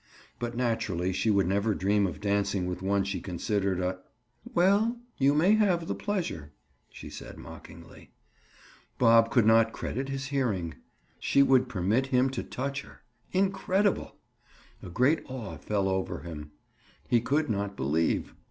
But 0.39 0.57
naturally 0.57 1.13
she 1.13 1.29
would 1.29 1.45
never 1.45 1.75
dream 1.75 2.07
of 2.07 2.19
dancing 2.19 2.65
with 2.65 2.81
one 2.81 3.03
she 3.03 3.21
considered 3.21 3.79
a—? 3.79 3.99
"Well, 4.51 4.97
you 5.19 5.35
may 5.35 5.53
have 5.53 5.87
the 5.87 5.93
pleasure," 5.93 6.53
she 6.89 7.07
said 7.07 7.37
mockingly. 7.37 8.09
Bob 8.97 9.29
could 9.29 9.45
not 9.45 9.73
credit 9.73 10.09
his 10.09 10.29
hearing. 10.29 10.73
She 11.19 11.43
would 11.43 11.69
permit 11.69 12.07
him 12.07 12.31
to 12.31 12.41
touch 12.41 12.81
her. 12.81 13.01
Incredible! 13.31 14.15
A 14.81 14.89
great 14.89 15.21
awe 15.29 15.57
fell 15.57 15.87
over 15.87 16.21
him. 16.21 16.49
He 17.07 17.21
could 17.21 17.47
not 17.47 17.77
believe. 17.77 18.33